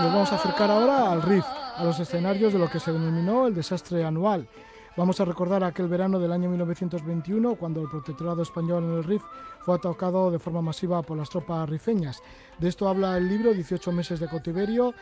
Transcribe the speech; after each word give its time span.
Nos 0.00 0.12
vamos 0.12 0.32
a 0.32 0.36
acercar 0.36 0.70
ahora 0.70 1.12
al 1.12 1.22
RIF, 1.22 1.44
a 1.76 1.84
los 1.84 1.98
escenarios 2.00 2.52
de 2.52 2.58
lo 2.58 2.68
que 2.68 2.80
se 2.80 2.92
denominó 2.92 3.46
el 3.46 3.54
desastre 3.54 4.04
anual. 4.04 4.48
Vamos 4.96 5.20
a 5.20 5.26
recordar 5.26 5.62
aquel 5.62 5.88
verano 5.88 6.18
del 6.18 6.32
año 6.32 6.48
1921, 6.48 7.56
cuando 7.56 7.82
el 7.82 7.88
protectorado 7.88 8.42
español 8.42 8.84
en 8.84 8.94
el 8.94 9.04
RIF 9.04 9.22
fue 9.60 9.74
atacado 9.74 10.30
de 10.30 10.38
forma 10.38 10.62
masiva 10.62 11.02
por 11.02 11.18
las 11.18 11.28
tropas 11.28 11.68
rifeñas. 11.68 12.22
De 12.58 12.68
esto 12.68 12.88
habla 12.88 13.16
el 13.18 13.28
libro 13.28 13.52
18 13.52 13.92
meses 13.92 14.20
de 14.20 14.28
cautiverio 14.28 14.94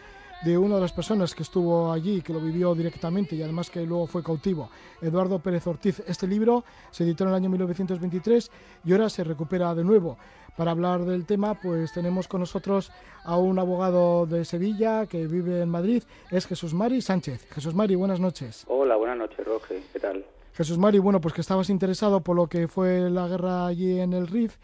de 0.43 0.59
una 0.59 0.75
de 0.75 0.81
las 0.81 0.93
personas 0.93 1.35
que 1.35 1.43
estuvo 1.43 1.93
allí, 1.93 2.21
que 2.21 2.33
lo 2.33 2.41
vivió 2.41 2.75
directamente 2.75 3.35
y 3.37 3.43
además 3.43 3.71
que 3.71 3.87
luego 3.87 4.07
fue 4.07 4.23
cautivo, 4.23 4.69
Eduardo 5.01 5.39
Pérez 5.39 5.67
Ortiz. 5.67 6.03
Este 6.07 6.27
libro 6.27 6.65
se 6.91 7.05
editó 7.05 7.25
en 7.25 7.31
el 7.31 7.37
año 7.37 7.49
1923 7.49 8.51
y 8.85 8.93
ahora 8.93 9.09
se 9.09 9.25
recupera 9.25 9.75
de 9.75 9.85
nuevo. 9.85 10.19
Para 10.57 10.71
hablar 10.71 11.01
del 11.01 11.27
tema, 11.27 11.55
pues 11.61 11.93
tenemos 11.93 12.29
con 12.29 12.41
nosotros 12.41 12.93
a 13.25 13.37
un 13.37 13.59
abogado 13.59 14.25
de 14.27 14.45
Sevilla 14.45 15.07
que 15.07 15.27
vive 15.27 15.63
en 15.63 15.69
Madrid, 15.69 16.05
es 16.31 16.47
Jesús 16.47 16.73
Mari 16.75 17.01
Sánchez. 17.01 17.51
Jesús 17.53 17.75
Mari, 17.75 17.97
buenas 17.97 18.21
noches. 18.21 18.65
Hola, 18.69 18.95
buenas 18.95 19.19
noches, 19.19 19.45
Roge. 19.45 19.81
¿Qué 19.93 19.99
tal? 19.99 20.25
Jesús 20.53 20.79
Mari, 20.79 21.01
bueno, 21.01 21.21
pues 21.21 21.35
que 21.35 21.41
estabas 21.41 21.71
interesado 21.71 22.21
por 22.21 22.37
lo 22.37 22.47
que 22.47 22.69
fue 22.69 23.11
la 23.11 23.27
guerra 23.27 23.67
allí 23.67 23.99
en 23.99 24.13
el 24.13 24.29
RIF 24.29 24.57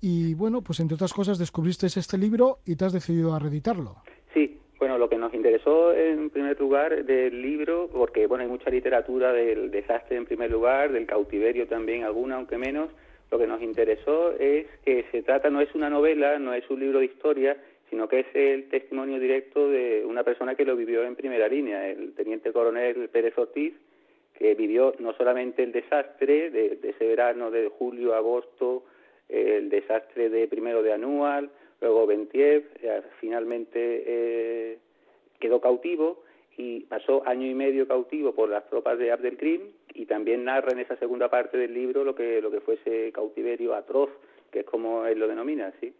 y 0.00 0.34
bueno, 0.34 0.62
pues 0.62 0.78
entre 0.78 0.94
otras 0.94 1.12
cosas 1.12 1.38
descubriste 1.38 1.86
este 1.86 2.16
libro 2.16 2.58
y 2.64 2.76
te 2.76 2.84
has 2.84 2.92
decidido 2.92 3.34
a 3.34 3.40
reeditarlo. 3.40 3.96
Sí, 4.32 4.60
bueno, 4.78 4.98
lo 4.98 5.08
que 5.08 5.16
nos 5.16 5.34
interesó 5.34 5.92
en 5.92 6.30
primer 6.30 6.60
lugar 6.60 7.04
del 7.04 7.42
libro, 7.42 7.88
porque 7.92 8.28
bueno, 8.28 8.44
hay 8.44 8.50
mucha 8.50 8.70
literatura 8.70 9.32
del 9.32 9.72
desastre 9.72 10.16
en 10.16 10.26
primer 10.26 10.52
lugar, 10.52 10.92
del 10.92 11.06
cautiverio 11.06 11.66
también 11.66 12.04
alguna, 12.04 12.36
aunque 12.36 12.56
menos, 12.56 12.90
lo 13.30 13.38
que 13.38 13.46
nos 13.46 13.62
interesó 13.62 14.32
es 14.38 14.66
que 14.84 15.04
se 15.10 15.22
trata, 15.22 15.50
no 15.50 15.60
es 15.60 15.74
una 15.74 15.90
novela, 15.90 16.38
no 16.38 16.54
es 16.54 16.68
un 16.70 16.80
libro 16.80 17.00
de 17.00 17.06
historia, 17.06 17.56
sino 17.90 18.08
que 18.08 18.20
es 18.20 18.26
el 18.34 18.68
testimonio 18.68 19.18
directo 19.18 19.68
de 19.68 20.04
una 20.04 20.24
persona 20.24 20.54
que 20.54 20.64
lo 20.64 20.76
vivió 20.76 21.04
en 21.04 21.16
primera 21.16 21.48
línea, 21.48 21.88
el 21.88 22.14
teniente 22.14 22.52
coronel 22.52 23.08
Pérez 23.08 23.36
Ortiz, 23.36 23.74
que 24.34 24.54
vivió 24.54 24.94
no 24.98 25.14
solamente 25.14 25.62
el 25.62 25.72
desastre 25.72 26.50
de, 26.50 26.78
ese 26.82 27.06
verano 27.06 27.50
de 27.50 27.68
julio, 27.68 28.14
agosto, 28.14 28.84
el 29.28 29.68
desastre 29.68 30.30
de 30.30 30.46
primero 30.48 30.82
de 30.82 30.92
Anual, 30.92 31.50
luego 31.80 32.06
Bentiev, 32.06 32.64
eh, 32.82 33.02
finalmente 33.20 34.04
eh, 34.06 34.78
quedó 35.38 35.60
cautivo 35.60 36.22
y 36.56 36.80
pasó 36.80 37.22
año 37.26 37.46
y 37.46 37.54
medio 37.54 37.86
cautivo 37.86 38.32
por 38.32 38.48
las 38.48 38.68
tropas 38.68 38.98
de 38.98 39.12
Abdelkrim 39.12 39.62
y 39.98 40.06
también 40.06 40.44
narra 40.44 40.70
en 40.72 40.78
esa 40.78 40.96
segunda 40.96 41.28
parte 41.28 41.58
del 41.58 41.74
libro 41.74 42.04
lo 42.04 42.14
que 42.14 42.40
lo 42.40 42.50
que 42.52 42.60
fue 42.60 42.74
ese 42.74 43.10
cautiverio 43.12 43.74
atroz, 43.74 44.10
que 44.52 44.60
es 44.60 44.64
como 44.64 45.04
él 45.04 45.18
lo 45.18 45.26
denomina, 45.26 45.72
sí. 45.80 45.92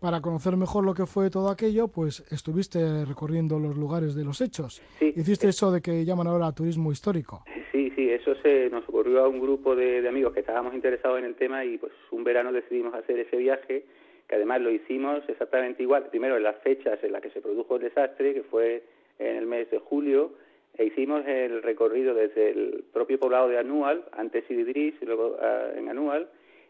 Para 0.00 0.20
conocer 0.20 0.56
mejor 0.56 0.84
lo 0.84 0.94
que 0.94 1.06
fue 1.06 1.30
todo 1.30 1.48
aquello, 1.48 1.86
pues 1.86 2.24
estuviste 2.32 3.04
recorriendo 3.04 3.58
los 3.58 3.76
lugares 3.76 4.14
de 4.14 4.24
los 4.24 4.40
hechos. 4.40 4.82
Sí, 4.98 5.12
Hiciste 5.14 5.48
eso 5.48 5.70
de 5.70 5.80
que 5.80 6.04
llaman 6.04 6.26
ahora 6.26 6.50
turismo 6.52 6.90
histórico. 6.90 7.44
Sí, 7.70 7.92
sí, 7.94 8.10
eso 8.10 8.34
se 8.42 8.68
nos 8.70 8.88
ocurrió 8.88 9.24
a 9.24 9.28
un 9.28 9.40
grupo 9.40 9.76
de, 9.76 10.00
de 10.00 10.08
amigos 10.08 10.32
que 10.32 10.40
estábamos 10.40 10.74
interesados 10.74 11.18
en 11.18 11.26
el 11.26 11.34
tema 11.36 11.64
y 11.64 11.78
pues 11.78 11.92
un 12.10 12.24
verano 12.24 12.50
decidimos 12.50 12.94
hacer 12.94 13.18
ese 13.18 13.36
viaje 13.36 13.84
que 14.26 14.36
además 14.36 14.60
lo 14.60 14.70
hicimos 14.70 15.22
exactamente 15.28 15.82
igual, 15.82 16.06
primero 16.06 16.36
en 16.36 16.44
las 16.44 16.56
fechas 16.62 16.98
en 17.04 17.12
las 17.12 17.20
que 17.20 17.30
se 17.30 17.40
produjo 17.40 17.76
el 17.76 17.82
desastre, 17.82 18.32
que 18.32 18.42
fue 18.42 18.82
en 19.18 19.36
el 19.36 19.46
mes 19.46 19.70
de 19.70 19.78
julio 19.78 20.32
e 20.76 20.84
hicimos 20.84 21.26
el 21.26 21.62
recorrido 21.62 22.14
desde 22.14 22.50
el 22.50 22.84
propio 22.92 23.18
poblado 23.18 23.48
de 23.48 23.58
Anual, 23.58 24.04
antes 24.12 24.50
Idris 24.50 24.94
y 25.00 25.04
luego 25.04 25.36
ah, 25.40 25.68
en 25.76 25.88
Anual, 25.88 26.28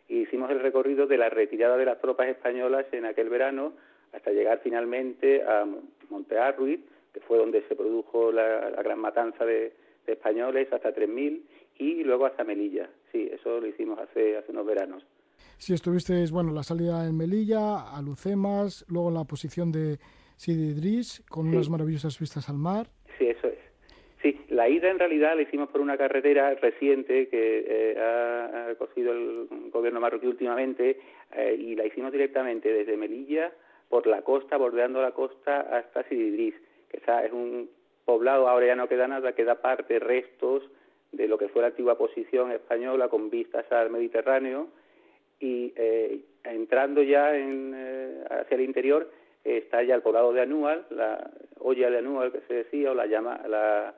y 0.09 0.23
hicimos 0.23 0.51
el 0.51 0.61
recorrido 0.61 1.07
de 1.07 1.19
la 1.19 1.31
retirada 1.31 1.77
de 1.77 1.85
las 1.85 2.01
tropas 2.01 2.29
españolas 2.29 2.87
en 2.93 3.05
aquel 3.05 3.29
verano 3.29 3.73
hasta 4.13 4.33
llegar 4.33 4.61
finalmente 4.63 5.43
a 5.43 5.67
Montearruiz, 6.09 6.81
que 7.13 7.21
fue 7.21 7.39
donde 7.39 7.63
se 7.69 7.77
produjo 7.77 8.33
la, 8.33 8.71
gran 8.83 8.99
matanza 8.99 9.45
de, 9.45 9.73
españoles, 10.07 10.67
hasta 10.73 10.93
3.000, 10.93 11.41
y 11.79 12.03
luego 12.03 12.27
hasta 12.27 12.43
Melilla. 12.43 12.91
Sí, 13.13 13.31
eso 13.33 13.61
lo 13.61 13.67
hicimos 13.69 13.97
hace, 14.01 14.37
hace 14.37 14.51
unos 14.51 14.67
veranos. 14.67 15.07
Si 15.57 15.73
estuvisteis, 15.73 16.33
bueno, 16.33 16.53
la 16.53 16.65
salida 16.65 17.07
en 17.07 17.17
Melilla, 17.17 17.97
a 17.97 18.03
Lucemas, 18.03 18.85
luego 18.89 19.11
la 19.13 19.25
posición 19.25 19.71
de 19.71 19.99
Sidi 20.37 20.71
Idris, 20.71 21.23
con 21.29 21.49
unas 21.49 21.71
maravillosas 21.71 22.19
vistas 22.19 22.49
al 22.49 22.57
mar. 22.57 22.89
Sí, 23.19 23.27
eso 23.27 23.47
es. 23.47 23.59
Sí, 24.21 24.41
la 24.61 24.69
ida 24.69 24.91
en 24.91 24.99
realidad 24.99 25.37
la 25.37 25.41
hicimos 25.41 25.71
por 25.71 25.81
una 25.81 25.97
carretera 25.97 26.55
reciente 26.55 27.29
que 27.29 27.65
eh, 27.67 27.99
ha, 27.99 28.75
cogido 28.77 29.11
el 29.11 29.49
gobierno 29.73 30.01
marroquí 30.01 30.27
últimamente 30.27 31.01
eh, 31.35 31.57
y 31.59 31.75
la 31.77 31.87
hicimos 31.87 32.13
directamente 32.13 32.71
desde 32.71 32.99
Melilla 32.99 33.53
por 33.89 34.07
la 34.07 34.21
costa, 34.21 34.59
bordeando 34.59 35.01
la 35.01 35.13
costa 35.13 35.61
hasta 35.61 36.03
Sididris, 36.03 36.55
que 36.91 36.99
es 36.99 37.33
un 37.33 37.71
poblado, 38.05 38.49
ahora 38.49 38.67
ya 38.67 38.77
no 38.77 38.87
queda 38.87 39.09
nada, 39.09 39.33
queda 39.33 39.63
parte, 39.63 39.99
restos 39.99 40.63
de 41.11 41.27
lo 41.27 41.39
que 41.39 41.49
fue 41.49 41.63
la 41.63 41.69
antigua 41.69 41.97
posición 41.97 42.53
española 42.53 43.09
con 43.09 43.31
vistas 43.31 43.65
al 43.73 43.89
Mediterráneo. 43.89 44.69
Y 45.39 45.73
eh, 45.75 46.21
entrando 46.45 47.03
ya 47.03 47.35
en, 47.35 47.75
hacia 48.29 48.57
el 48.57 48.61
interior 48.61 49.11
está 49.43 49.83
ya 49.83 49.95
el 49.95 50.03
poblado 50.03 50.35
de 50.35 50.43
Anual, 50.43 50.85
la 50.91 51.31
olla 51.61 51.89
de 51.89 51.97
Anual 51.97 52.31
que 52.31 52.43
se 52.47 52.53
decía, 52.53 52.91
o 52.91 52.95
la, 52.95 53.07
llama, 53.07 53.41
la, 53.49 53.95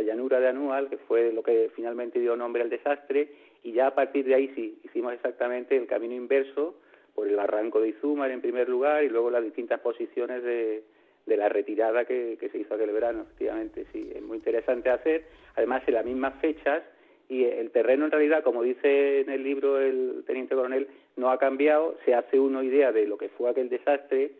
llanura 0.00 0.40
de 0.40 0.48
Anual, 0.48 0.88
que 0.88 0.96
fue 0.96 1.32
lo 1.32 1.42
que 1.42 1.70
finalmente 1.76 2.18
dio 2.18 2.36
nombre 2.36 2.62
al 2.62 2.70
desastre, 2.70 3.28
y 3.62 3.72
ya 3.72 3.88
a 3.88 3.94
partir 3.94 4.24
de 4.24 4.34
ahí 4.34 4.50
sí, 4.54 4.78
hicimos 4.84 5.12
exactamente 5.12 5.76
el 5.76 5.86
camino 5.86 6.14
inverso, 6.14 6.76
por 7.14 7.28
el 7.28 7.38
arranco 7.38 7.80
de 7.80 7.90
Izumar 7.90 8.30
en 8.30 8.40
primer 8.40 8.68
lugar, 8.68 9.04
y 9.04 9.10
luego 9.10 9.30
las 9.30 9.44
distintas 9.44 9.80
posiciones 9.80 10.42
de, 10.42 10.82
la 11.26 11.48
retirada 11.48 12.04
que, 12.04 12.38
se 12.50 12.58
hizo 12.58 12.74
aquel 12.74 12.90
verano, 12.90 13.22
efectivamente, 13.22 13.86
sí, 13.92 14.10
es 14.14 14.22
muy 14.22 14.38
interesante 14.38 14.88
hacer, 14.88 15.24
además 15.54 15.82
en 15.86 15.94
las 15.94 16.04
mismas 16.06 16.40
fechas, 16.40 16.82
y 17.28 17.44
el 17.44 17.70
terreno 17.70 18.06
en 18.06 18.10
realidad, 18.10 18.42
como 18.42 18.62
dice 18.62 19.20
en 19.20 19.30
el 19.30 19.42
libro 19.42 19.78
el 19.78 20.24
teniente 20.26 20.54
coronel, 20.54 20.88
no 21.16 21.30
ha 21.30 21.38
cambiado, 21.38 21.96
se 22.04 22.14
hace 22.14 22.40
uno 22.40 22.62
idea 22.62 22.92
de 22.92 23.06
lo 23.06 23.18
que 23.18 23.28
fue 23.30 23.50
aquel 23.50 23.68
desastre, 23.68 24.32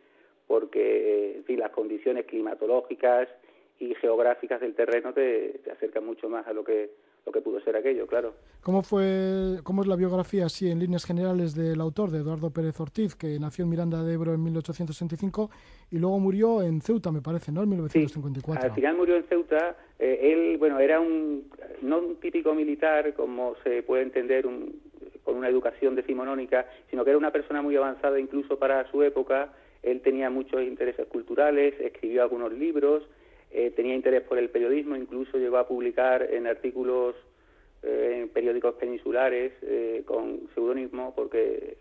porque 0.46 1.42
las 1.48 1.70
condiciones 1.70 2.26
climatológicas 2.26 3.28
y 3.82 3.94
geográficas 3.96 4.60
del 4.60 4.74
terreno 4.74 5.12
te, 5.12 5.60
acercan 5.72 6.06
mucho 6.06 6.28
más 6.28 6.46
a 6.46 6.52
lo 6.52 6.62
que 6.62 6.90
lo 7.24 7.30
que 7.30 7.40
pudo 7.40 7.60
ser 7.60 7.76
aquello, 7.76 8.04
claro. 8.08 8.34
¿Cómo 8.62 8.82
fue, 8.82 9.60
cómo 9.62 9.82
es 9.82 9.88
la 9.88 9.94
biografía, 9.94 10.46
así 10.46 10.68
en 10.68 10.80
líneas 10.80 11.04
generales, 11.04 11.54
del 11.54 11.80
autor, 11.80 12.10
de 12.10 12.18
Eduardo 12.18 12.50
Pérez 12.50 12.80
Ortiz, 12.80 13.14
que 13.14 13.38
nació 13.38 13.62
en 13.62 13.70
Miranda 13.70 14.02
de 14.02 14.14
Ebro 14.14 14.34
en 14.34 14.42
1865 14.42 15.48
y 15.92 15.98
luego 15.98 16.18
murió 16.18 16.62
en 16.62 16.80
Ceuta, 16.80 17.12
me 17.12 17.20
parece, 17.20 17.52
¿no? 17.52 17.62
En 17.62 17.68
1954. 17.68 18.70
al 18.70 18.74
final 18.74 18.96
murió 18.96 19.16
en 19.16 19.22
Ceuta. 19.24 19.76
Eh, 20.00 20.32
él, 20.32 20.58
bueno, 20.58 20.80
era 20.80 20.98
un, 20.98 21.48
no 21.80 21.98
un 21.98 22.16
típico 22.16 22.54
militar, 22.54 23.14
como 23.14 23.54
se 23.62 23.84
puede 23.84 24.02
entender, 24.02 24.44
con 25.22 25.36
una 25.36 25.48
educación 25.48 25.94
decimonónica, 25.94 26.66
sino 26.90 27.04
que 27.04 27.10
era 27.10 27.18
una 27.18 27.30
persona 27.30 27.62
muy 27.62 27.76
avanzada 27.76 28.18
incluso 28.18 28.58
para 28.58 28.90
su 28.90 29.00
época, 29.04 29.52
él 29.84 30.00
tenía 30.00 30.28
muchos 30.28 30.60
intereses 30.62 31.06
culturales, 31.06 31.74
escribió 31.80 32.22
algunos 32.22 32.52
libros, 32.52 33.04
eh, 33.52 33.72
tenía 33.74 33.94
interés 33.94 34.22
por 34.22 34.38
el 34.38 34.50
periodismo, 34.50 34.96
incluso 34.96 35.38
llegó 35.38 35.58
a 35.58 35.68
publicar 35.68 36.22
en 36.22 36.46
artículos 36.46 37.14
eh, 37.82 38.20
en 38.22 38.28
periódicos 38.28 38.74
peninsulares 38.74 39.52
eh, 39.62 40.02
con 40.06 40.48
seudónimo 40.54 41.14
porque 41.14 41.76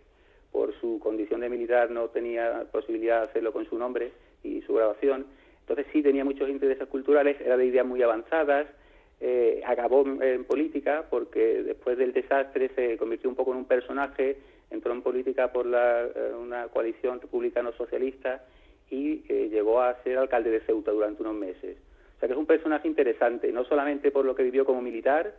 por 0.51 0.73
su 0.79 0.99
condición 0.99 1.41
de 1.41 1.49
militar 1.49 1.89
no 1.89 2.09
tenía 2.09 2.65
posibilidad 2.71 3.21
de 3.21 3.27
hacerlo 3.29 3.53
con 3.53 3.65
su 3.69 3.77
nombre 3.77 4.11
y 4.43 4.61
su 4.61 4.73
grabación. 4.73 5.25
Entonces 5.61 5.85
sí 5.93 6.01
tenía 6.01 6.25
muchos 6.25 6.49
intereses 6.49 6.87
culturales, 6.87 7.39
era 7.39 7.55
de 7.55 7.65
ideas 7.65 7.85
muy 7.85 8.01
avanzadas, 8.01 8.67
acabó 9.65 10.03
en 10.21 10.43
política 10.45 11.05
porque 11.09 11.61
después 11.61 11.95
del 11.97 12.11
desastre 12.11 12.71
se 12.75 12.97
convirtió 12.97 13.29
un 13.29 13.35
poco 13.35 13.51
en 13.51 13.59
un 13.59 13.65
personaje 13.65 14.37
entró 14.71 14.93
en 14.93 15.01
política 15.01 15.51
por 15.51 15.65
la, 15.65 16.03
eh, 16.03 16.33
una 16.39 16.67
coalición 16.69 17.21
republicano-socialista 17.21 18.43
y 18.91 19.23
eh, 19.29 19.49
llegó 19.49 19.81
a 19.81 19.95
ser 20.03 20.17
alcalde 20.17 20.51
de 20.51 20.59
Ceuta 20.59 20.91
durante 20.91 21.23
unos 21.23 21.35
meses. 21.35 21.77
O 22.17 22.19
sea 22.19 22.27
que 22.27 22.33
es 22.33 22.39
un 22.39 22.45
personaje 22.45 22.87
interesante, 22.87 23.51
no 23.51 23.63
solamente 23.63 24.11
por 24.11 24.25
lo 24.25 24.35
que 24.35 24.43
vivió 24.43 24.65
como 24.65 24.81
militar, 24.81 25.33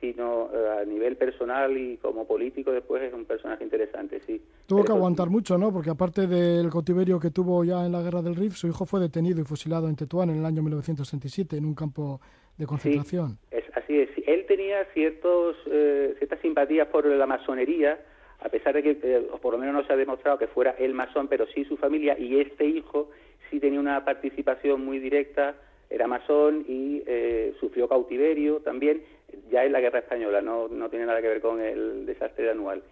sino 0.00 0.48
eh, 0.54 0.80
a 0.80 0.84
nivel 0.84 1.16
personal 1.16 1.76
y 1.76 1.96
como 1.98 2.26
político 2.26 2.72
después 2.72 3.02
es 3.02 3.12
un 3.12 3.24
personaje 3.24 3.64
interesante, 3.64 4.20
sí. 4.24 4.40
Tuvo 4.66 4.84
que 4.84 4.92
aguantar 4.92 5.28
mucho, 5.28 5.58
¿no? 5.58 5.72
Porque 5.72 5.90
aparte 5.90 6.26
del 6.26 6.70
cautiverio 6.70 7.20
que 7.20 7.30
tuvo 7.30 7.64
ya 7.64 7.84
en 7.84 7.92
la 7.92 8.02
guerra 8.02 8.22
del 8.22 8.36
Rif, 8.36 8.54
su 8.54 8.68
hijo 8.68 8.86
fue 8.86 9.00
detenido 9.00 9.40
y 9.40 9.44
fusilado 9.44 9.88
en 9.88 9.96
Tetuán 9.96 10.30
en 10.30 10.38
el 10.38 10.46
año 10.46 10.62
1967 10.62 11.56
en 11.56 11.66
un 11.66 11.74
campo 11.74 12.20
de 12.56 12.66
concentración. 12.66 13.38
Sí, 13.50 13.56
es, 13.58 13.64
así 13.76 13.98
es. 13.98 14.10
Él 14.26 14.46
tenía 14.46 14.84
ciertos, 14.94 15.56
ciertas 15.64 16.40
simpatías 16.40 16.86
por 16.88 17.04
la 17.06 17.26
masonería, 17.26 17.98
a 18.44 18.48
pesar 18.48 18.74
de 18.74 18.82
que, 18.82 18.98
eh, 19.02 19.26
por 19.40 19.52
lo 19.52 19.58
menos 19.58 19.74
no 19.74 19.86
se 19.86 19.92
ha 19.92 19.96
demostrado 19.96 20.38
que 20.38 20.46
fuera 20.46 20.72
el 20.78 20.94
masón, 20.94 21.28
pero 21.28 21.46
sí 21.46 21.64
su 21.64 21.76
familia 21.76 22.18
y 22.18 22.40
este 22.40 22.64
hijo 22.64 23.10
sí 23.50 23.60
tenía 23.60 23.80
una 23.80 24.04
participación 24.04 24.84
muy 24.84 24.98
directa, 24.98 25.54
era 25.90 26.06
masón 26.06 26.64
y 26.66 27.02
eh, 27.06 27.54
sufrió 27.60 27.88
cautiverio 27.88 28.60
también, 28.60 29.02
ya 29.50 29.64
en 29.64 29.72
la 29.72 29.80
guerra 29.80 30.00
española, 30.00 30.40
no, 30.40 30.68
no 30.68 30.88
tiene 30.88 31.06
nada 31.06 31.20
que 31.20 31.28
ver 31.28 31.40
con 31.40 31.60
el 31.60 32.06
desastre 32.06 32.44
de 32.44 32.50
anual. 32.50 32.82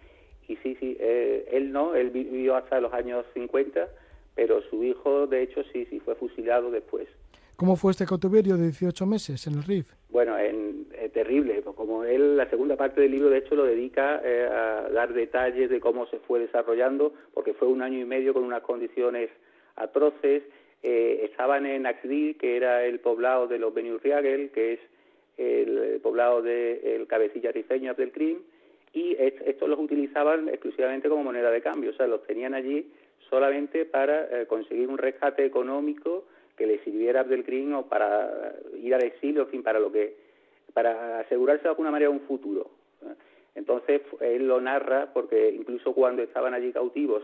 Y 0.47 0.55
sí, 0.57 0.75
sí, 0.79 0.97
eh, 0.99 1.47
él 1.51 1.71
no, 1.71 1.95
él 1.95 2.09
vivió 2.11 2.55
hasta 2.55 2.79
los 2.79 2.93
años 2.93 3.25
50, 3.33 3.87
pero 4.35 4.61
su 4.69 4.83
hijo, 4.83 5.27
de 5.27 5.43
hecho, 5.43 5.63
sí, 5.71 5.85
sí 5.89 5.99
fue 5.99 6.15
fusilado 6.15 6.71
después. 6.71 7.07
¿Cómo 7.55 7.75
fue 7.75 7.91
este 7.91 8.05
cautiverio 8.05 8.57
de 8.57 8.63
18 8.63 9.05
meses 9.05 9.45
en 9.47 9.53
el 9.53 9.63
RIF? 9.63 9.93
Bueno, 10.11 10.37
en, 10.37 10.87
eh, 10.93 11.09
terrible. 11.09 11.61
Como 11.61 12.03
él, 12.03 12.35
la 12.35 12.49
segunda 12.49 12.75
parte 12.75 12.99
del 12.99 13.11
libro, 13.11 13.29
de 13.29 13.37
hecho, 13.37 13.55
lo 13.55 13.63
dedica 13.63 14.21
eh, 14.23 14.45
a 14.45 14.89
dar 14.89 15.13
detalles 15.13 15.69
de 15.69 15.79
cómo 15.79 16.05
se 16.07 16.19
fue 16.19 16.39
desarrollando, 16.39 17.13
porque 17.33 17.53
fue 17.53 17.69
un 17.69 17.81
año 17.81 17.97
y 17.97 18.05
medio 18.05 18.33
con 18.33 18.43
unas 18.43 18.61
condiciones 18.61 19.29
atroces. 19.77 20.43
Eh, 20.83 21.21
estaban 21.23 21.65
en 21.65 21.85
Axdil, 21.85 22.37
que 22.37 22.57
era 22.57 22.83
el 22.83 22.99
poblado 22.99 23.47
de 23.47 23.57
los 23.57 23.73
Beniurriagel, 23.73 24.49
que 24.51 24.73
es 24.73 24.79
el 25.37 26.01
poblado 26.01 26.41
del 26.41 27.07
cabecilla 27.07 27.51
rifeño 27.51 27.93
del 27.93 28.11
Crim, 28.11 28.39
y 28.93 29.15
estos 29.17 29.69
los 29.69 29.79
utilizaban 29.79 30.49
exclusivamente 30.49 31.07
como 31.07 31.23
moneda 31.23 31.49
de 31.49 31.61
cambio, 31.61 31.91
o 31.91 31.93
sea, 31.93 32.05
los 32.05 32.21
tenían 32.27 32.53
allí 32.53 32.91
solamente 33.29 33.85
para 33.85 34.45
conseguir 34.45 34.89
un 34.89 34.97
rescate 34.97 35.45
económico 35.45 36.25
que 36.61 36.67
le 36.67 36.83
sirviera 36.83 37.21
a 37.21 37.23
Abdelkrim 37.23 37.73
o 37.73 37.87
para 37.87 38.53
ir 38.79 38.93
al 38.93 39.03
exilio, 39.03 39.41
en 39.41 39.47
fin, 39.47 39.63
para 39.63 39.79
lo 39.79 39.91
que 39.91 40.13
para 40.73 41.21
asegurarse 41.21 41.63
de 41.63 41.69
alguna 41.69 41.89
manera 41.89 42.11
un 42.11 42.19
futuro. 42.21 42.69
Entonces 43.55 44.01
él 44.19 44.47
lo 44.47 44.61
narra 44.61 45.11
porque 45.11 45.49
incluso 45.49 45.93
cuando 45.93 46.21
estaban 46.21 46.53
allí 46.53 46.71
cautivos 46.71 47.23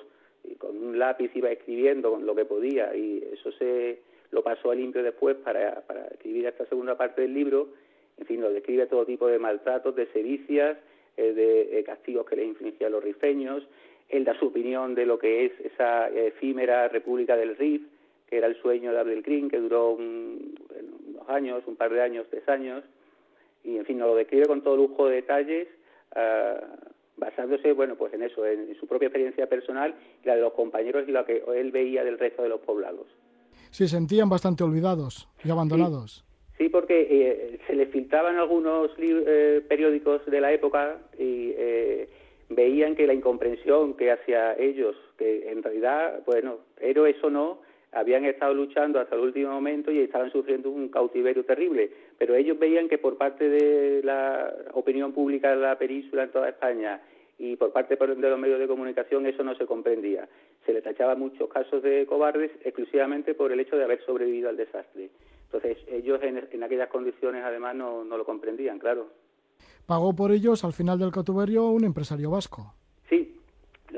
con 0.57 0.75
un 0.75 0.97
lápiz 0.97 1.29
iba 1.35 1.51
escribiendo 1.51 2.17
lo 2.17 2.33
que 2.33 2.45
podía 2.45 2.95
y 2.95 3.23
eso 3.31 3.51
se 3.51 3.99
lo 4.31 4.41
pasó 4.41 4.71
a 4.71 4.75
limpio 4.75 5.03
después 5.03 5.35
para, 5.37 5.83
escribir 6.11 6.47
esta 6.47 6.65
segunda 6.65 6.97
parte 6.97 7.21
del 7.21 7.35
libro. 7.35 7.67
En 8.17 8.25
fin, 8.25 8.41
lo 8.41 8.51
describe 8.51 8.87
todo 8.87 9.05
tipo 9.05 9.27
de 9.27 9.37
maltratos, 9.37 9.95
de 9.95 10.07
sedicias, 10.07 10.77
eh, 11.15 11.33
de, 11.33 11.83
castigos 11.83 12.25
que 12.25 12.37
le 12.37 12.45
infligían 12.45 12.91
los 12.91 13.03
rifeños. 13.03 13.67
Él 14.09 14.25
da 14.25 14.33
su 14.39 14.47
opinión 14.47 14.95
de 14.95 15.05
lo 15.05 15.19
que 15.19 15.45
es 15.45 15.51
esa 15.59 16.09
efímera 16.09 16.87
República 16.87 17.37
del 17.37 17.55
Rif, 17.55 17.83
que 18.27 18.37
era 18.37 18.47
el 18.47 18.59
sueño 18.61 18.91
de 18.91 18.99
Abdelkrim, 18.99 19.49
que 19.49 19.59
duró 19.59 19.91
unos 19.91 21.27
años, 21.27 21.63
un 21.65 21.75
par 21.75 21.91
de 21.91 22.01
años, 22.01 22.27
tres 22.29 22.47
años, 22.49 22.83
y 23.63 23.77
en 23.77 23.85
fin, 23.85 23.97
nos 23.97 24.09
lo 24.09 24.15
describe 24.15 24.45
con 24.45 24.61
todo 24.61 24.77
lujo 24.77 25.07
de 25.07 25.15
detalles, 25.15 25.67
ah, 26.15 26.59
basándose, 27.17 27.73
bueno, 27.73 27.95
pues 27.95 28.13
en 28.13 28.23
eso, 28.23 28.45
en, 28.45 28.75
su 28.79 28.87
propia 28.87 29.07
experiencia 29.07 29.47
personal 29.47 29.95
y 30.23 30.27
la 30.27 30.35
de 30.35 30.41
los 30.41 30.53
compañeros 30.53 31.05
y 31.07 31.11
la 31.11 31.25
que 31.25 31.43
él 31.55 31.71
veía 31.71 32.03
del 32.03 32.17
resto 32.17 32.43
de 32.43 32.49
los 32.49 32.61
poblados. 32.61 33.07
Sí, 33.71 33.87
sentían 33.87 34.29
bastante 34.29 34.63
olvidados 34.63 35.27
y 35.43 35.49
abandonados. 35.49 36.23
Sí, 36.57 36.69
porque 36.69 37.07
eh, 37.09 37.59
se 37.67 37.75
les 37.75 37.89
filtraban 37.89 38.37
algunos 38.37 38.91
eh, 38.97 39.61
periódicos 39.67 40.25
de 40.25 40.41
la 40.41 40.51
época 40.51 40.97
y 41.17 41.53
eh, 41.55 42.09
veían 42.49 42.95
que 42.95 43.05
la 43.05 43.13
incomprensión 43.13 43.95
que 43.95 44.11
hacia 44.11 44.53
ellos, 44.57 44.95
que 45.17 45.51
en 45.51 45.61
realidad, 45.61 46.23
bueno, 46.25 46.59
héroes 46.79 47.15
o 47.23 47.29
no, 47.29 47.61
habían 47.99 48.25
estado 48.25 48.53
luchando 48.53 48.99
hasta 48.99 49.15
el 49.15 49.21
último 49.21 49.51
momento 49.51 49.91
y 49.91 49.99
estaban 49.99 50.31
sufriendo 50.31 50.69
un 50.69 50.89
cautiverio 50.89 51.43
terrible, 51.43 51.91
pero 52.17 52.35
ellos 52.35 52.57
veían 52.59 52.87
que 52.87 52.97
por 52.97 53.17
parte 53.17 53.49
de 53.49 54.01
la 54.03 54.53
opinión 54.73 55.13
pública 55.13 55.49
de 55.49 55.57
la 55.57 55.77
península 55.77 56.23
en 56.23 56.31
toda 56.31 56.49
España 56.49 57.01
y 57.39 57.55
por 57.55 57.71
parte 57.71 57.95
de 57.95 58.29
los 58.29 58.39
medios 58.39 58.59
de 58.59 58.67
comunicación 58.67 59.25
eso 59.25 59.43
no 59.43 59.55
se 59.55 59.65
comprendía. 59.65 60.27
Se 60.65 60.73
les 60.73 60.83
tachaba 60.83 61.15
muchos 61.15 61.49
casos 61.49 61.81
de 61.83 62.05
cobardes 62.05 62.51
exclusivamente 62.63 63.33
por 63.33 63.51
el 63.51 63.59
hecho 63.59 63.77
de 63.77 63.83
haber 63.83 64.03
sobrevivido 64.05 64.49
al 64.49 64.57
desastre. 64.57 65.09
Entonces 65.45 65.77
ellos 65.87 66.19
en, 66.23 66.63
aquellas 66.63 66.89
condiciones 66.89 67.43
además 67.43 67.75
no, 67.75 68.03
no 68.03 68.17
lo 68.17 68.25
comprendían, 68.25 68.79
claro. 68.79 69.07
Pagó 69.85 70.15
por 70.15 70.31
ellos 70.31 70.63
al 70.63 70.73
final 70.73 70.99
del 70.99 71.11
cautiverio 71.11 71.67
un 71.67 71.83
empresario 71.83 72.31
vasco. 72.31 72.73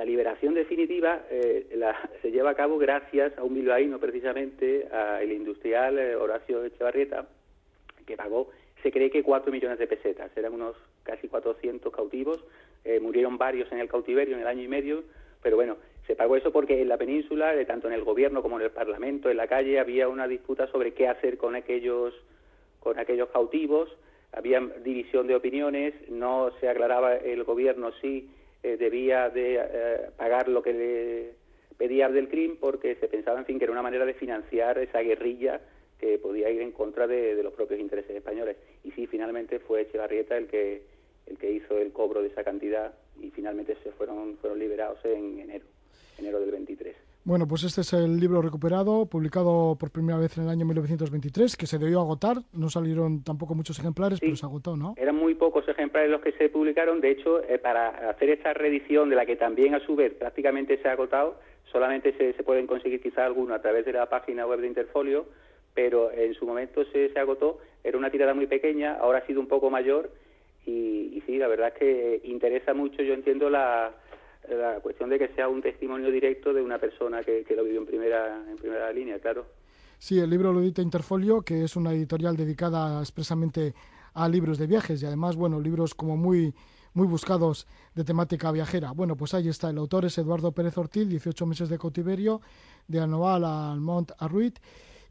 La 0.09 0.13
liberación 0.13 0.55
definitiva 0.55 1.21
eh, 1.29 1.67
se 2.23 2.31
lleva 2.31 2.49
a 2.49 2.55
cabo 2.55 2.79
gracias 2.79 3.37
a 3.37 3.43
un 3.43 3.53
bilbaíno, 3.53 3.99
precisamente, 3.99 4.87
al 4.87 5.31
industrial 5.31 5.99
eh, 5.99 6.15
Horacio 6.15 6.65
Echevarrieta, 6.65 7.27
que 8.07 8.17
pagó, 8.17 8.49
se 8.81 8.91
cree 8.91 9.11
que 9.11 9.21
cuatro 9.21 9.51
millones 9.51 9.77
de 9.77 9.85
pesetas, 9.85 10.35
eran 10.35 10.55
unos 10.55 10.75
casi 11.03 11.27
400 11.27 11.93
cautivos, 11.93 12.43
eh, 12.85 12.99
murieron 12.99 13.37
varios 13.37 13.71
en 13.71 13.77
el 13.77 13.87
cautiverio 13.87 14.33
en 14.33 14.41
el 14.41 14.47
año 14.47 14.63
y 14.63 14.67
medio, 14.67 15.03
pero 15.43 15.57
bueno, 15.57 15.77
se 16.07 16.15
pagó 16.15 16.35
eso 16.35 16.51
porque 16.51 16.81
en 16.81 16.89
la 16.89 16.97
península, 16.97 17.53
tanto 17.67 17.87
en 17.87 17.93
el 17.93 18.03
gobierno 18.03 18.41
como 18.41 18.57
en 18.57 18.65
el 18.65 18.71
parlamento, 18.71 19.29
en 19.29 19.37
la 19.37 19.47
calle, 19.47 19.79
había 19.79 20.09
una 20.09 20.27
disputa 20.27 20.65
sobre 20.71 20.95
qué 20.95 21.07
hacer 21.07 21.37
con 21.37 21.55
aquellos, 21.55 22.15
con 22.79 22.97
aquellos 22.97 23.29
cautivos, 23.29 23.95
había 24.31 24.59
división 24.83 25.27
de 25.27 25.35
opiniones, 25.35 25.93
no 26.09 26.49
se 26.59 26.67
aclaraba 26.67 27.15
el 27.15 27.43
gobierno 27.43 27.91
si 28.01 28.27
eh, 28.63 28.77
debía 28.77 29.29
de 29.29 29.55
eh, 29.55 30.09
pagar 30.17 30.47
lo 30.47 30.61
que 30.61 30.73
le 30.73 31.33
pedía 31.77 32.07
Abdelkrim 32.07 32.57
porque 32.57 32.95
se 32.95 33.07
pensaba, 33.07 33.39
en 33.39 33.45
fin, 33.45 33.57
que 33.57 33.63
era 33.63 33.71
una 33.71 33.81
manera 33.81 34.05
de 34.05 34.13
financiar 34.13 34.77
esa 34.79 34.99
guerrilla 34.99 35.61
que 35.97 36.17
podía 36.17 36.49
ir 36.49 36.61
en 36.61 36.71
contra 36.71 37.07
de, 37.07 37.41
los 37.41 37.53
propios 37.53 37.79
intereses 37.79 38.15
españoles. 38.15 38.57
Y 38.83 38.91
sí, 38.91 39.07
finalmente 39.07 39.59
fue 39.59 39.81
Echevarrieta 39.81 40.37
el 40.37 40.47
que, 40.47 40.83
el 41.25 41.37
que 41.37 41.51
hizo 41.51 41.77
el 41.77 41.91
cobro 41.91 42.21
de 42.21 42.29
esa 42.29 42.43
cantidad 42.43 42.93
y 43.21 43.31
finalmente 43.31 43.75
se 43.83 43.91
fueron, 43.91 44.37
fueron 44.37 44.59
liberados 44.59 45.03
en 45.05 45.39
enero, 45.39 45.65
enero 46.17 46.39
del 46.39 46.51
23. 46.51 46.95
Bueno, 47.25 47.47
pues 47.47 47.63
este 47.63 47.81
es 47.81 47.93
el 47.93 48.19
libro 48.19 48.41
recuperado, 48.41 49.05
publicado 49.05 49.75
por 49.79 49.91
primera 49.91 50.17
vez 50.17 50.37
en 50.37 50.45
el 50.45 50.49
año 50.49 50.65
1923, 50.65 51.57
que 51.57 51.67
se 51.67 51.77
debió 51.77 51.99
agotar. 51.99 52.37
No 52.53 52.69
salieron 52.69 53.23
tampoco 53.23 53.55
muchos 53.55 53.77
ejemplares, 53.77 54.19
pero 54.19 54.35
se 54.35 54.45
agotó, 54.45 54.77
¿no? 54.77 54.93
Eran 54.97 55.15
muy 55.15 55.35
pocos 55.35 55.67
ejemplares 55.67 56.09
los 56.09 56.21
que 56.21 56.31
se 56.31 56.49
publicaron. 56.49 57.01
De 57.01 57.11
hecho, 57.11 57.43
eh, 57.43 57.59
para 57.59 58.09
hacer 58.09 58.29
esta 58.29 58.53
reedición, 58.53 59.09
de 59.09 59.15
la 59.15 59.25
que 59.25 59.35
también 59.35 59.75
a 59.75 59.79
su 59.85 59.95
vez 59.95 60.13
prácticamente 60.13 60.81
se 60.81 60.87
ha 60.87 60.93
agotado, 60.93 61.39
solamente 61.71 62.13
se, 62.17 62.33
pueden 62.43 62.65
conseguir 62.65 63.01
quizá 63.01 63.25
algunos 63.25 63.57
a 63.57 63.61
través 63.61 63.85
de 63.85 63.93
la 63.93 64.07
página 64.07 64.47
web 64.47 64.61
de 64.61 64.67
Interfolio, 64.67 65.25
pero 65.73 66.11
en 66.11 66.33
su 66.33 66.45
momento 66.45 66.83
se, 66.85 67.09
se 67.09 67.19
agotó. 67.19 67.59
Era 67.83 67.97
una 67.97 68.09
tirada 68.09 68.33
muy 68.33 68.47
pequeña, 68.47 68.95
ahora 68.95 69.19
ha 69.19 69.27
sido 69.27 69.39
un 69.39 69.47
poco 69.47 69.69
mayor 69.69 70.09
y, 70.65 71.11
y 71.13 71.23
sí, 71.25 71.37
la 71.37 71.47
verdad 71.47 71.69
es 71.69 71.73
que 71.75 72.21
interesa 72.23 72.73
mucho, 72.73 73.01
yo 73.03 73.13
entiendo 73.13 73.49
la 73.49 73.91
la 74.55 74.79
cuestión 74.79 75.09
de 75.09 75.19
que 75.19 75.29
sea 75.29 75.47
un 75.47 75.61
testimonio 75.61 76.11
directo 76.11 76.53
de 76.53 76.61
una 76.61 76.77
persona 76.77 77.23
que, 77.23 77.45
lo 77.55 77.63
vivió 77.63 77.79
en 77.79 77.85
primera, 77.85 78.43
en 78.49 78.55
primera 78.57 78.91
línea, 78.91 79.19
claro. 79.19 79.45
Sí, 79.97 80.19
el 80.19 80.29
libro 80.29 80.53
lo 80.53 80.61
edita 80.61 80.81
Interfolio, 80.81 81.41
que 81.41 81.63
es 81.63 81.75
una 81.75 81.91
editorial 81.91 82.37
dedicada 82.37 82.99
expresamente 82.99 83.73
a 84.13 84.27
libros 84.27 84.57
de 84.57 84.67
viajes 84.67 85.01
y 85.01 85.05
además, 85.05 85.35
bueno, 85.35 85.59
libros 85.59 85.93
como 85.93 86.17
muy 86.17 86.53
muy 86.93 87.07
buscados 87.07 87.67
de 87.95 88.03
temática 88.03 88.51
viajera. 88.51 88.91
Bueno, 88.91 89.15
pues 89.15 89.33
ahí 89.33 89.47
está. 89.47 89.69
El 89.69 89.77
autor 89.77 90.05
es 90.05 90.17
Eduardo 90.17 90.51
Pérez 90.51 90.77
Ortiz, 90.77 91.07
18 91.07 91.45
meses 91.45 91.69
de 91.69 91.77
cautiverio, 91.77 92.41
de 92.87 92.99
Anoval 92.99 93.45
al 93.45 93.79
Mont 93.79 94.11
Arruit 94.17 94.59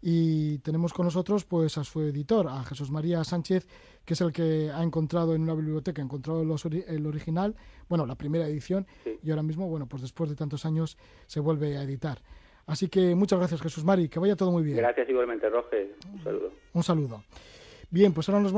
y 0.00 0.58
tenemos 0.58 0.92
con 0.92 1.06
nosotros 1.06 1.44
pues 1.44 1.78
a 1.78 1.84
su 1.84 2.00
editor, 2.02 2.48
a 2.48 2.62
Jesús 2.64 2.90
María 2.90 3.24
Sánchez, 3.24 3.66
que 4.04 4.14
es 4.14 4.20
el 4.20 4.32
que 4.32 4.70
ha 4.72 4.82
encontrado 4.82 5.34
en 5.34 5.42
una 5.42 5.54
biblioteca, 5.54 6.00
ha 6.00 6.04
encontrado 6.04 6.42
el 6.42 7.06
original, 7.06 7.56
bueno, 7.88 8.06
la 8.06 8.14
primera 8.14 8.46
edición, 8.46 8.86
y 9.22 9.30
ahora 9.30 9.42
mismo, 9.42 9.68
bueno, 9.68 9.86
pues 9.86 10.02
después 10.02 10.30
de 10.30 10.36
tantos 10.36 10.64
años 10.64 10.96
se 11.26 11.40
vuelve 11.40 11.76
a 11.76 11.82
editar. 11.82 12.22
Así 12.66 12.88
que 12.88 13.14
muchas 13.14 13.38
gracias 13.38 13.62
Jesús 13.62 13.84
Mari, 13.84 14.08
que 14.08 14.18
vaya 14.18 14.36
todo 14.36 14.52
muy 14.52 14.62
bien. 14.62 14.76
Gracias 14.76 15.08
igualmente, 15.08 15.48
Roge. 15.48 15.94
Un 16.12 16.22
saludo. 16.22 16.52
Un 16.74 16.82
saludo. 16.82 17.24
Bien, 17.90 18.12
pues 18.12 18.28
ahora 18.28 18.42
nos 18.42 18.52
vamos 18.52 18.56